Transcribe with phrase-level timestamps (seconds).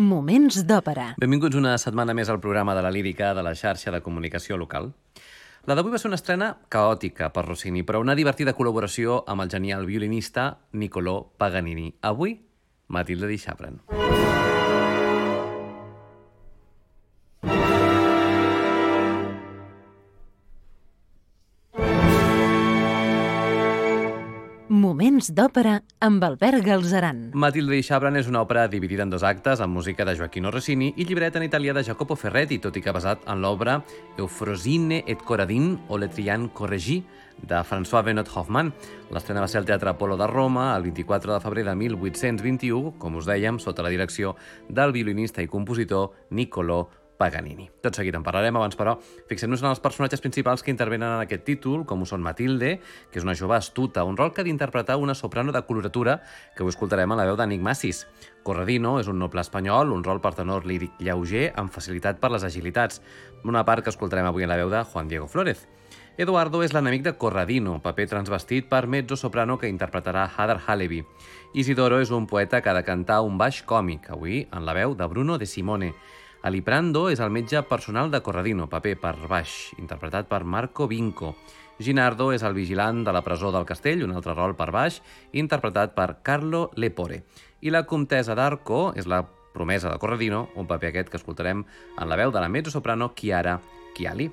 [0.00, 1.10] Moments d'òpera.
[1.20, 4.94] Benvinguts una setmana més al programa de la lírica de la xarxa de comunicació local.
[5.68, 9.52] La d'avui va ser una estrena caòtica per Rossini, però una divertida col·laboració amb el
[9.52, 11.90] genial violinista Nicolò Paganini.
[12.00, 12.38] Avui,
[12.88, 13.82] Matilde Di Xapran.
[13.92, 14.31] Mm.
[25.22, 27.18] Temps d'òpera amb Albert Galzeran.
[27.38, 30.88] Matilde i Chabran és una òpera dividida en dos actes, amb música de Joaquino Rossini
[30.98, 33.76] i llibret en italià de Jacopo Ferretti, tot i que basat en l'obra
[34.18, 37.04] Eufrosine et Coradin o Le Trian Corregir,
[37.38, 38.72] de François Benot Hoffman.
[39.14, 43.20] L'estrena va ser al Teatre Apolo de Roma el 24 de febrer de 1821, com
[43.22, 44.34] us dèiem, sota la direcció
[44.68, 46.80] del violinista i compositor Niccolò
[47.22, 47.68] Paganini.
[47.86, 48.96] Tot seguit en parlarem abans, però
[49.30, 52.72] fixem-nos en els personatges principals que intervenen en aquest títol, com ho són Matilde,
[53.12, 56.16] que és una jove astuta, un rol que ha d'interpretar una soprano de coloratura,
[56.56, 58.00] que ho escoltarem a la veu d'Anic Massis.
[58.42, 62.46] Corradino és un noble espanyol, un rol per tenor líric lleuger amb facilitat per les
[62.50, 62.98] agilitats,
[63.46, 65.68] una part que escoltarem avui a la veu de Juan Diego Flórez.
[66.18, 71.04] Eduardo és l'enemic de Corradino, paper transvestit per mezzo-soprano que interpretarà Hadar Halevi.
[71.54, 74.98] Isidoro és un poeta que ha de cantar un baix còmic, avui en la veu
[74.98, 75.92] de Bruno de Simone.
[76.42, 81.36] Aliprando és el metge personal de Corradino, paper per baix, interpretat per Marco Vinco.
[81.82, 84.98] Ginardo és el vigilant de la presó del castell, un altre rol per baix,
[85.38, 87.20] interpretat per Carlo Lepore.
[87.62, 89.22] I la comtesa d'Arco és la
[89.54, 91.62] promesa de Corradino, un paper aquest que escoltarem
[91.94, 93.60] en la veu de la mezzosoprano Chiara
[93.94, 94.32] Chiali.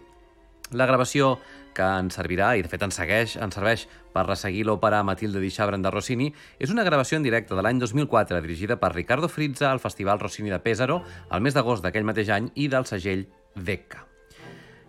[0.77, 1.27] La gravació
[1.73, 5.49] que ens servirà, i de fet ens segueix, ens serveix per resseguir l'òpera Matilde di
[5.55, 6.29] Chabran de Rossini,
[6.61, 10.53] és una gravació en directe de l'any 2004 dirigida per Ricardo Fritza al Festival Rossini
[10.53, 13.25] de Pesaro el mes d'agost d'aquell mateix any i del segell
[13.55, 14.05] Decca.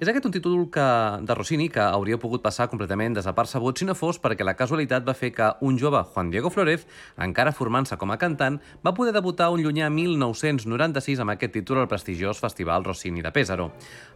[0.00, 0.84] És aquest un títol que,
[1.28, 5.12] de Rossini que hauria pogut passar completament desapercebut si no fos perquè la casualitat va
[5.12, 6.86] fer que un jove, Juan Diego Florez,
[7.20, 11.90] encara formant-se com a cantant, va poder debutar un llunyà 1996 amb aquest títol al
[11.92, 13.68] prestigiós Festival Rossini de Pésaro.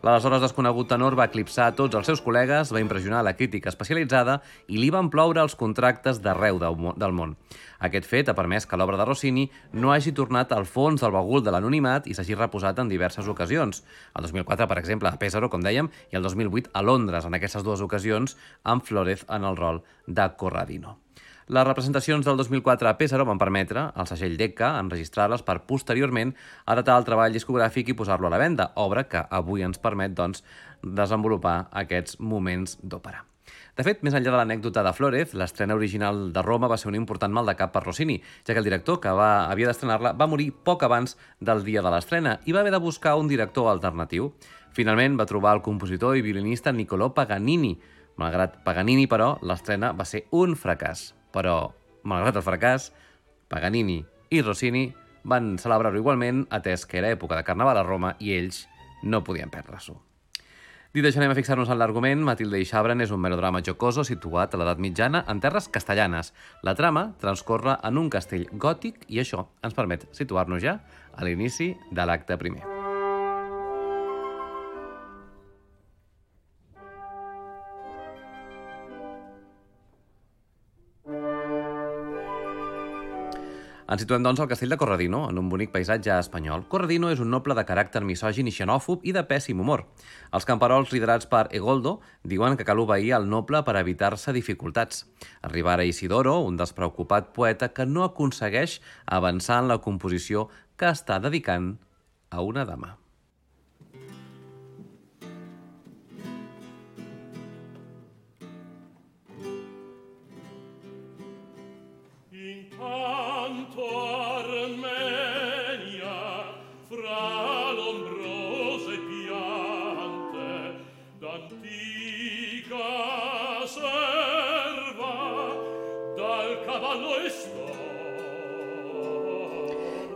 [0.07, 4.39] L'aleshores desconegut tenor va eclipsar tots els seus col·legues, va impressionar la crítica especialitzada
[4.73, 6.81] i li van ploure els contractes d'arreu del
[7.21, 7.37] món.
[7.85, 9.43] Aquest fet ha permès que l'obra de Rossini
[9.77, 13.83] no hagi tornat al fons del bagul de l'anonimat i s'hagi reposat en diverses ocasions.
[14.17, 17.67] El 2004, per exemple, a Pésaro, com dèiem, i el 2008 a Londres, en aquestes
[17.67, 18.39] dues ocasions,
[18.73, 20.97] amb Flores en el rol de Corradino.
[21.53, 26.33] Les representacions del 2004 a Pésaro van permetre al segell DECA enregistrar-les per posteriorment
[26.65, 30.41] adaptar el treball discogràfic i posar-lo a la venda, obra que avui ens permet doncs,
[30.81, 33.27] desenvolupar aquests moments d'òpera.
[33.75, 36.99] De fet, més enllà de l'anècdota de Flores, l'estrena original de Roma va ser un
[36.99, 40.29] important mal de cap per Rossini, ja que el director que va, havia d'estrenar-la va
[40.31, 44.29] morir poc abans del dia de l'estrena i va haver de buscar un director alternatiu.
[44.79, 47.73] Finalment va trobar el compositor i violinista Niccolò Paganini.
[48.23, 51.09] Malgrat Paganini, però, l'estrena va ser un fracàs.
[51.35, 51.59] Però,
[52.07, 52.93] malgrat el fracàs,
[53.51, 54.87] Paganini i Rossini
[55.27, 58.69] van celebrar-ho igualment, atès que era època de carnaval a Roma i ells
[59.03, 59.99] no podien perdre-s'ho.
[60.95, 62.21] Dit això, anem a fixar-nos en l'argument.
[62.23, 66.31] Matilde i Xabren és un melodrama jocoso situat a l'edat mitjana en terres castellanes.
[66.63, 70.79] La trama transcorre en un castell gòtic i això ens permet situar-nos ja
[71.19, 72.63] a l'inici de l'acte primer.
[83.93, 86.63] Ens situem, doncs, al castell de Corradino, en un bonic paisatge espanyol.
[86.73, 89.83] Corradino és un noble de caràcter misògin i xenòfob i de pèssim humor.
[90.39, 91.93] Els camperols, liderats per Egoldo,
[92.35, 95.05] diuen que cal obeir al noble per evitar-se dificultats.
[95.51, 98.79] Arribar a Isidoro, un despreocupat poeta que no aconsegueix
[99.21, 100.47] avançar en la composició
[100.81, 101.75] que està dedicant
[102.33, 102.97] a una dama.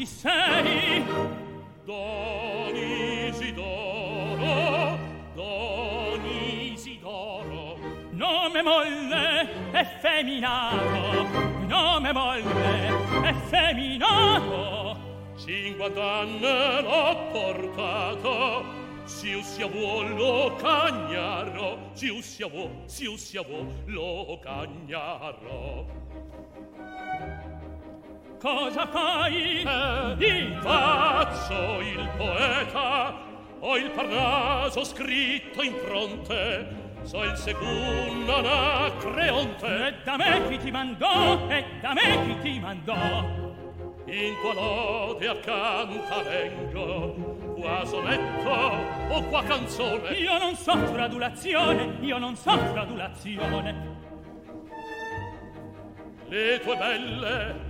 [0.00, 1.02] chi sei
[1.84, 4.98] doni si doro
[5.34, 7.76] doni si doro
[8.12, 11.28] nome molle e femminato
[11.66, 12.88] nome molle
[13.28, 14.96] e femminato
[15.36, 18.64] cinquant'anni l'ho portato
[19.04, 25.88] si usia vuol lo cagnarro si usia vuol si usia vuol lo cagnarro
[28.40, 29.60] Cosa fai?
[29.62, 33.14] Eh, faccio il poeta,
[33.58, 39.88] ho il parnaso scritto in fronte, so il secondo anacreonte.
[39.88, 43.24] E da me chi ti mandò, e da me chi ti mandò.
[44.06, 50.12] In tua lode accanto vengo, qua sonetto o qua canzone.
[50.12, 53.98] Io non soffro adulazione, io non soffro adulazione.
[56.26, 57.69] Le tue belle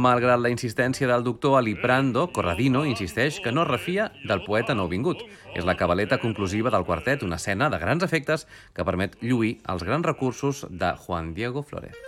[0.00, 5.20] Malgrat la insistència del doctor Aliprando, Corradino insisteix que no refia del poeta nouvingut.
[5.52, 9.84] És la cabaleta conclusiva del quartet, una escena de grans efectes que permet lluir els
[9.84, 11.98] grans recursos de Juan Diego Flores.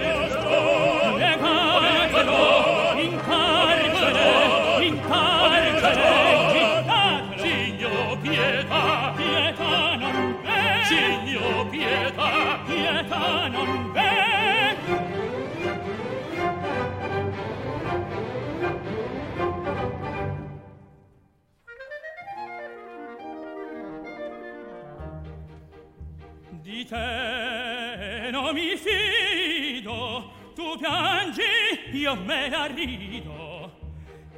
[30.79, 33.36] piangi, io me la rido.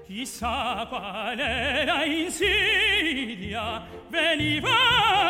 [0.08, 4.70] chissà qual era insidia veniva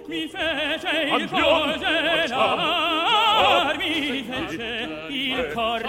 [0.08, 1.78] mi fece il cor
[3.78, 5.82] mi fece il cor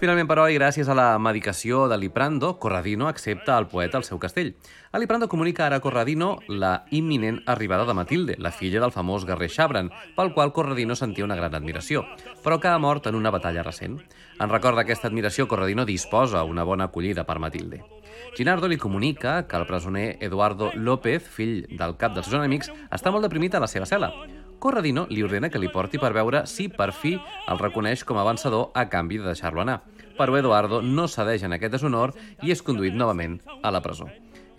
[0.00, 4.16] Finalment, però, i gràcies a la medicació de Liprando, Corradino accepta el poeta al seu
[4.18, 4.54] castell.
[4.92, 9.26] A Liprando comunica ara a Corradino la imminent arribada de Matilde, la filla del famós
[9.28, 12.06] guerrer Xabran, pel qual Corradino sentia una gran admiració,
[12.42, 13.98] però que ha mort en una batalla recent.
[14.40, 17.82] En record d'aquesta admiració, Corradino disposa una bona acollida per Matilde.
[18.38, 23.12] Ginardo li comunica que el presoner Eduardo López, fill del cap dels seus enemics, està
[23.12, 24.14] molt deprimit a la seva cel·la.
[24.60, 27.14] Corradino li ordena que li porti per veure si per fi
[27.48, 29.78] el reconeix com a avançador a canvi de deixar-lo anar.
[30.20, 32.12] Però Eduardo no cedeix en aquest deshonor
[32.44, 34.10] i és conduït novament a la presó.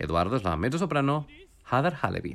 [0.02, 1.22] Eduardo és la mezzo-soprano
[1.70, 2.34] Hader Halevi.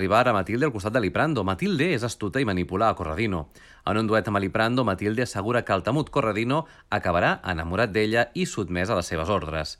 [0.00, 1.42] arribar a Matilde al costat de Liprando.
[1.44, 3.42] Matilde és astuta i manipular a Corradino.
[3.84, 8.46] En un duet amb Liprando, Matilde assegura que el temut Corradino acabarà enamorat d'ella i
[8.48, 9.74] sotmès a les seves ordres.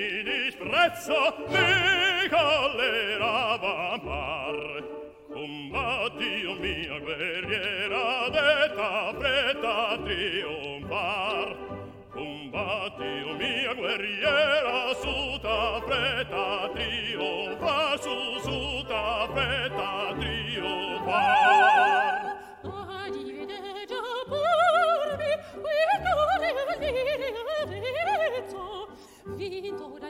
[0.77, 4.57] mezzo ne collera va mar
[5.33, 8.05] combatti o mia guerriera
[8.37, 11.49] detta preta triumfar
[12.17, 14.95] combatti o mia guerriera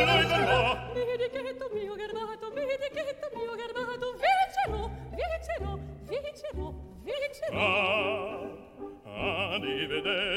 [9.04, 9.86] and mi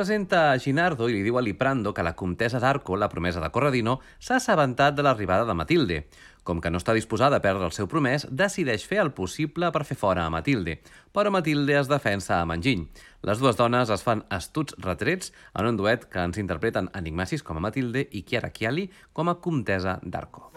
[0.00, 3.50] presenta a Ginardo i li diu a Liprando que la comtessa d'Arco, la promesa de
[3.52, 5.98] Corradino, s'ha assabentat de l'arribada de Matilde.
[6.42, 9.82] Com que no està disposada a perdre el seu promès, decideix fer el possible per
[9.84, 10.78] fer fora a Matilde,
[11.12, 12.86] però Matilde es defensa amb enginy.
[13.28, 17.60] Les dues dones es fan astuts retrets en un duet que ens interpreten Enigmacis com
[17.60, 20.48] a Matilde i Chiara Chiali com a comtesa d'Arco.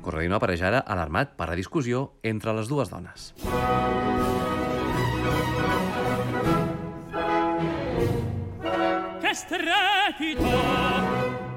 [0.00, 3.32] Corradino apareix ara alarmat per la discussió entre les dues dones.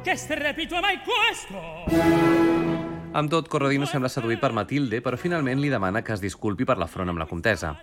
[0.10, 1.60] que estrepito mai questo!
[3.14, 6.78] Amb tot, Corradino sembla seduït per Matilde, però finalment li demana que es disculpi per
[6.82, 7.76] l'afront amb la comtesa.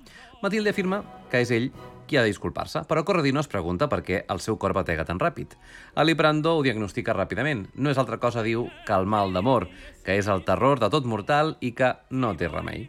[0.42, 1.68] Matilde afirma que és ell
[2.08, 5.22] qui ha de disculpar-se, però Corradino es pregunta per què el seu cor batega tan
[5.22, 5.54] ràpid.
[5.98, 7.68] Ali Brando ho diagnostica ràpidament.
[7.76, 9.68] No és altra cosa, diu, que el mal d'amor,
[10.06, 12.88] que és el terror de tot mortal i que no té remei.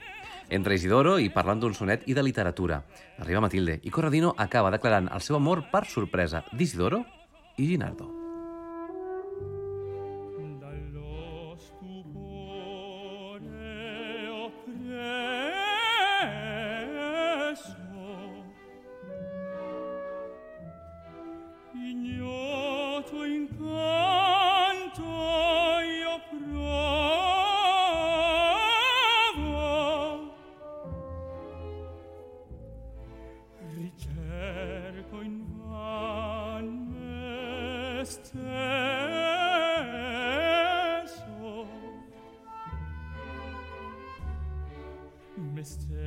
[0.49, 2.83] Entre Isidoro i parlant d'un sonet i de literatura.
[3.21, 7.05] Arriba Matilde i Corradino acaba declarant el seu amor per sorpresa d'Isidoro
[7.57, 8.15] i Ginardo.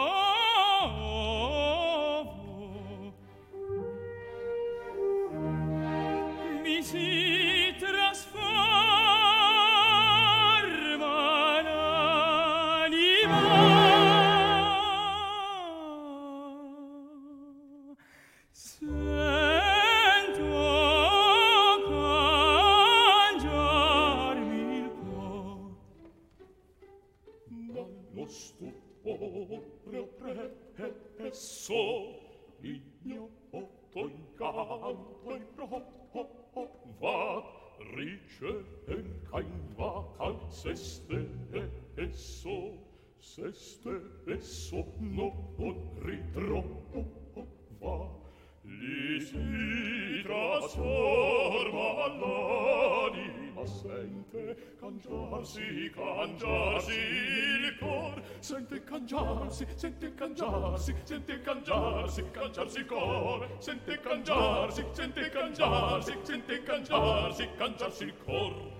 [55.28, 58.20] cangiarsi, cangiarsi il cor.
[58.38, 63.46] Sente cangiarsi, sente cangiarsi, sente cangiarsi, cangiarsi il cor.
[63.58, 68.76] Sente cangiarsi, sente cangiarsi, sente cangiarsi, cangiarsi il cor.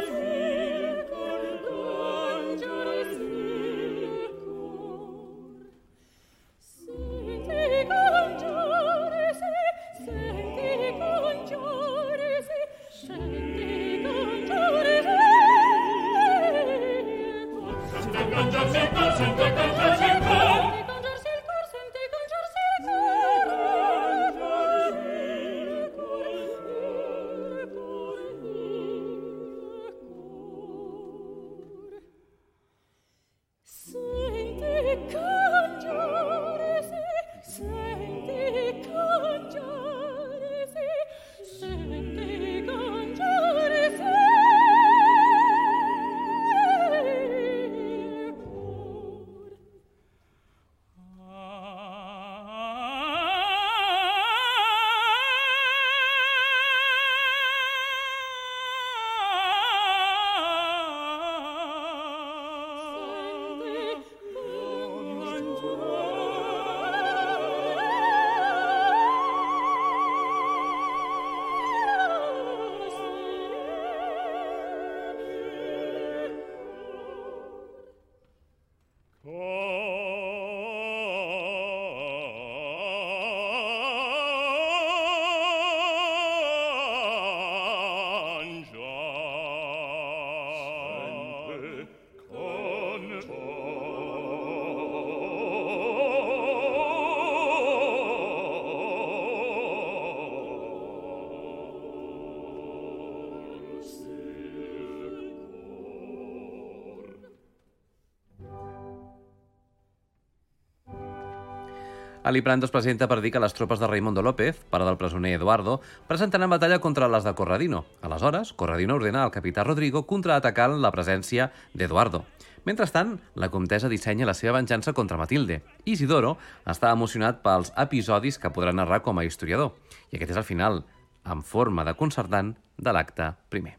[112.25, 115.33] Ali Prando es presenta per dir que les tropes de Raimundo López, pare del presoner
[115.35, 115.75] Eduardo,
[116.09, 117.83] presentaran batalla contra les de Corradino.
[118.01, 122.23] Aleshores, Corradino ordena al capità Rodrigo contraatacant la presència d'Eduardo.
[122.65, 125.59] Mentrestant, la comtesa dissenya la seva venjança contra Matilde.
[125.85, 129.75] Isidoro està emocionat pels episodis que podrà narrar com a historiador.
[130.09, 130.81] I aquest és el final,
[131.29, 133.77] en forma de concertant, de l'acte primer.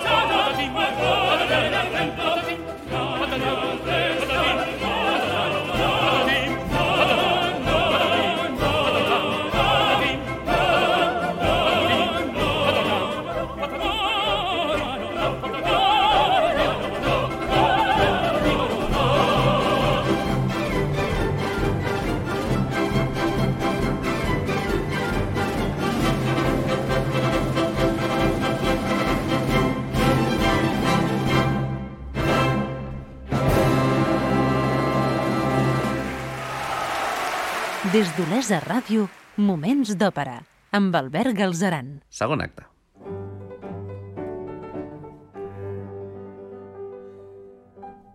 [38.46, 39.08] Casa Ràdio,
[39.42, 40.36] Moments d'Òpera,
[40.78, 41.88] amb Albert Galzeran.
[42.14, 42.62] Segon acte.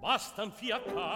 [0.04, 1.10] Basta enfiacar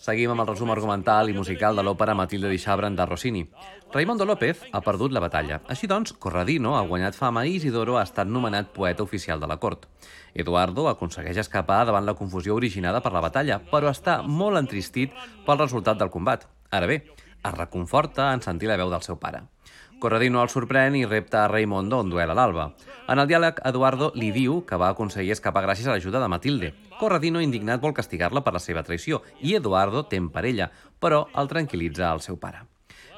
[0.00, 3.44] Seguim amb el resum argumental i musical de l'òpera Matilde di Chabran de Rossini.
[3.92, 5.60] Raimondo López ha perdut la batalla.
[5.68, 9.58] Així doncs, Corradino ha guanyat fama i Isidoro ha estat nomenat poeta oficial de la
[9.60, 9.90] cort.
[10.32, 15.12] Eduardo aconsegueix escapar davant la confusió originada per la batalla, però està molt entristit
[15.44, 16.48] pel resultat del combat.
[16.70, 17.02] Ara bé,
[17.42, 19.38] es reconforta en sentir la veu del seu pare.
[20.00, 22.66] Corradino el sorprèn i repta a Raimondo un duel a l'alba.
[23.10, 26.70] En el diàleg, Eduardo li diu que va aconseguir escapar gràcies a l'ajuda de Matilde.
[27.00, 30.68] Corradino, indignat, vol castigar-la per la seva traïció i Eduardo tem per ella,
[31.00, 32.62] però el tranquil·litza el seu pare.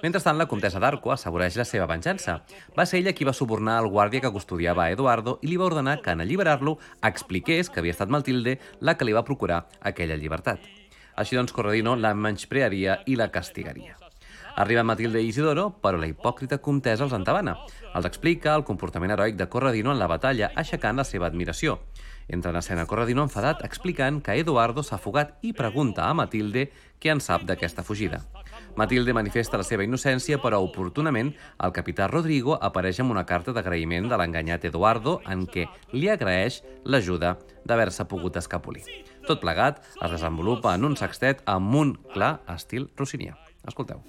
[0.03, 2.41] Mentrestant, la comtessa d'Arco assegureix la seva venjança.
[2.77, 5.71] Va ser ella qui va subornar el guàrdia que custodiava a Eduardo i li va
[5.71, 6.79] ordenar que, en alliberar-lo,
[7.13, 10.59] expliqués que havia estat Matilde la que li va procurar aquella llibertat.
[11.15, 13.97] Així doncs, Corradino la menysprearia i la castigaria.
[14.55, 17.55] Arriba Matilde i Isidoro, però la hipòcrita comtesa els entabana.
[17.97, 21.79] Els explica el comportament heroic de Corradino en la batalla, aixecant la seva admiració.
[22.29, 26.67] Entra en escena Corradino enfadat, explicant que Eduardo s'ha fugat i pregunta a Matilde
[27.01, 28.21] què en sap d'aquesta fugida.
[28.77, 31.33] Matilde manifesta la seva innocència, però oportunament
[31.65, 35.65] el capità Rodrigo apareix amb una carta d'agraïment de l'enganyat Eduardo en què
[35.97, 38.85] li agraeix l'ajuda d'haver-se pogut escapolir.
[39.27, 43.37] Tot plegat es desenvolupa en un sextet amb un clar estil rossinià.
[43.67, 44.03] Escolteu.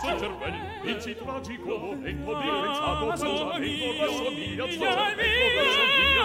[0.01, 0.62] sul cervello
[1.24, 3.22] tragico momento di pensato che già
[3.61, 4.14] vengo da sopiglia sul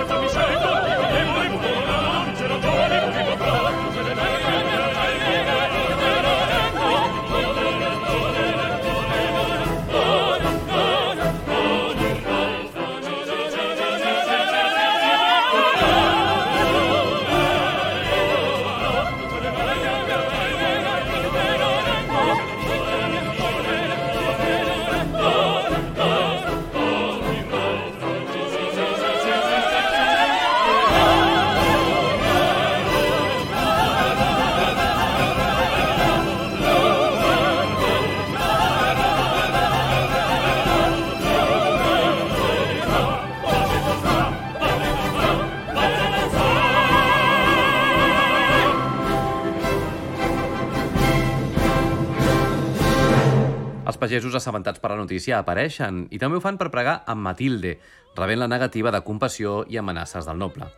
[54.16, 57.74] pagesos assabentats per la notícia apareixen i també ho fan per pregar amb Matilde,
[58.16, 60.70] rebent la negativa de compassió i amenaces del noble.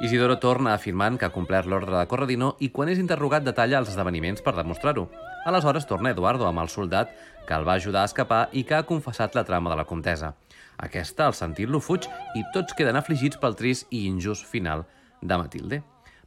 [0.00, 3.90] Isidoro torna afirmant que ha complert l'ordre de Corradino i quan és interrogat detalla els
[3.92, 5.04] esdeveniments per demostrar-ho.
[5.44, 7.12] Aleshores torna Eduardo amb el soldat
[7.44, 10.32] que el va ajudar a escapar i que ha confessat la trama de la comtesa.
[10.80, 14.86] Aquesta, al sentir-lo, fuig i tots queden afligits pel trist i injust final
[15.20, 15.82] de Matilde.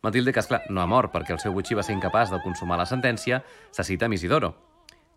[0.05, 2.77] Matilde, que esclar, no ha mort perquè el seu butxí va ser incapaç de consumar
[2.77, 3.41] la sentència,
[3.73, 4.53] se cita amb Isidoro,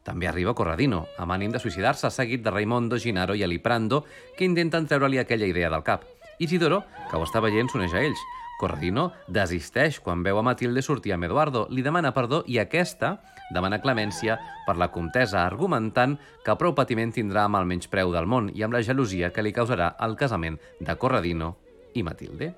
[0.02, 4.02] també arriba Corradino, amb ànim de suïcidar-se, seguit de Raimondo, Ginaro i Aliprando,
[4.36, 6.02] que intenten treure-li aquella idea del cap.
[6.42, 6.80] Isidoro,
[7.10, 8.22] que ho està veient, s'uneix a ells.
[8.58, 13.14] Corradino desisteix quan veu a Matilde sortir amb Eduardo, li demana perdó i aquesta
[13.54, 14.36] demana clemència
[14.66, 16.14] per la comtesa, argumentant
[16.46, 19.52] que prou patiment tindrà amb el menyspreu del món i amb la gelosia que li
[19.52, 21.52] causarà el casament de Corradino
[21.94, 22.48] i Matilde.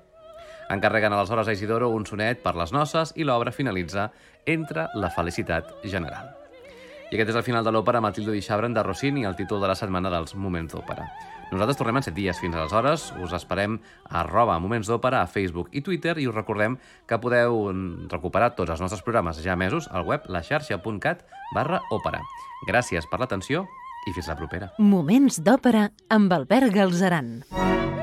[0.71, 4.07] Encarreguen aleshores a Isidoro un sonet per les noces i l'obra finalitza
[4.45, 6.31] entre la felicitat general.
[7.13, 9.67] I aquest és el final de l'òpera Matilde di Chabran de Rossini, el títol de
[9.69, 11.05] la setmana dels Moments d'Òpera.
[11.51, 12.39] Nosaltres tornem en 7 dies.
[12.41, 13.75] Fins aleshores us esperem
[14.09, 18.55] a arroba Moments d'Òpera a Facebook i Twitter i us recordem que podeu mm, recuperar
[18.57, 21.21] tots els nostres programes ja mesos al web laxarxa.cat
[21.53, 22.23] barra òpera.
[22.67, 23.67] Gràcies per l'atenció
[24.09, 24.71] i fins la propera.
[24.81, 27.37] Moments d'Òpera amb Albert Galzeran.
[27.53, 27.93] Mm.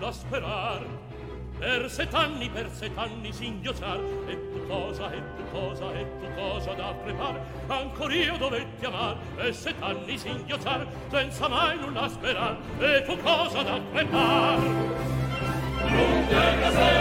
[0.00, 0.82] ’asperar
[1.60, 6.04] Per set anni per set anni sin ghiozar E tu cosa e tu cosa e
[6.20, 7.40] tu cosa da prepara
[7.82, 8.08] Un coo
[8.38, 14.58] dole chiamar per set anni sin ghiozar senza mai un asperar e tu cosa dapar
[15.92, 16.99] Non hai casare